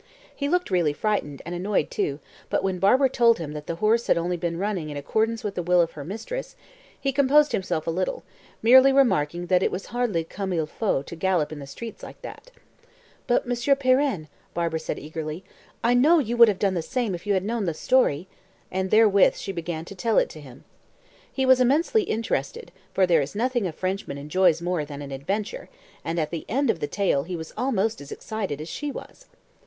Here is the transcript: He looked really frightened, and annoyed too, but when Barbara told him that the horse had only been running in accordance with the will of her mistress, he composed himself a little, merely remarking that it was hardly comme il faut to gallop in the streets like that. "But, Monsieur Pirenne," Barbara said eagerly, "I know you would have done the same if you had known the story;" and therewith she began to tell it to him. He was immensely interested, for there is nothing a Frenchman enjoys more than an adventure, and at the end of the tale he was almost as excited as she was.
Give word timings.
He 0.35 0.49
looked 0.49 0.71
really 0.71 0.93
frightened, 0.93 1.43
and 1.45 1.53
annoyed 1.53 1.91
too, 1.91 2.19
but 2.49 2.63
when 2.63 2.79
Barbara 2.79 3.07
told 3.07 3.37
him 3.37 3.51
that 3.53 3.67
the 3.67 3.75
horse 3.75 4.07
had 4.07 4.17
only 4.17 4.35
been 4.35 4.57
running 4.57 4.89
in 4.89 4.97
accordance 4.97 5.43
with 5.43 5.53
the 5.53 5.61
will 5.61 5.79
of 5.79 5.91
her 5.91 6.03
mistress, 6.03 6.55
he 6.99 7.11
composed 7.11 7.51
himself 7.51 7.85
a 7.85 7.91
little, 7.91 8.23
merely 8.63 8.91
remarking 8.91 9.45
that 9.45 9.61
it 9.61 9.69
was 9.69 9.85
hardly 9.93 10.23
comme 10.23 10.53
il 10.53 10.65
faut 10.65 11.05
to 11.05 11.15
gallop 11.15 11.51
in 11.51 11.59
the 11.59 11.67
streets 11.67 12.01
like 12.01 12.19
that. 12.23 12.49
"But, 13.27 13.45
Monsieur 13.47 13.75
Pirenne," 13.75 14.27
Barbara 14.55 14.79
said 14.79 14.97
eagerly, 14.97 15.43
"I 15.83 15.93
know 15.93 16.17
you 16.17 16.35
would 16.35 16.47
have 16.47 16.57
done 16.57 16.73
the 16.73 16.81
same 16.81 17.13
if 17.13 17.27
you 17.27 17.35
had 17.35 17.43
known 17.45 17.65
the 17.65 17.75
story;" 17.75 18.27
and 18.71 18.89
therewith 18.89 19.35
she 19.35 19.51
began 19.51 19.85
to 19.85 19.93
tell 19.93 20.17
it 20.17 20.29
to 20.29 20.41
him. 20.41 20.63
He 21.31 21.45
was 21.45 21.61
immensely 21.61 22.01
interested, 22.05 22.71
for 22.91 23.05
there 23.05 23.21
is 23.21 23.35
nothing 23.35 23.67
a 23.67 23.71
Frenchman 23.71 24.17
enjoys 24.17 24.63
more 24.63 24.83
than 24.83 25.03
an 25.03 25.11
adventure, 25.11 25.69
and 26.03 26.19
at 26.19 26.31
the 26.31 26.43
end 26.49 26.71
of 26.71 26.79
the 26.79 26.87
tale 26.87 27.21
he 27.21 27.35
was 27.35 27.53
almost 27.55 28.01
as 28.01 28.11
excited 28.11 28.59
as 28.59 28.67
she 28.67 28.91
was. 28.91 29.27